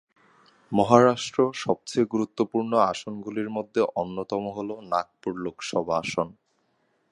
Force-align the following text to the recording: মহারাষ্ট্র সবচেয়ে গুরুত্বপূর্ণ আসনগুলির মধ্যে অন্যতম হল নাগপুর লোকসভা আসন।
মহারাষ্ট্র 0.71 1.39
সবচেয়ে 1.63 2.05
গুরুত্বপূর্ণ 2.05 2.71
আসনগুলির 2.91 3.49
মধ্যে 3.49 3.81
অন্যতম 3.95 4.43
হল 4.49 4.69
নাগপুর 4.91 5.33
লোকসভা 5.45 5.95
আসন। 6.03 6.27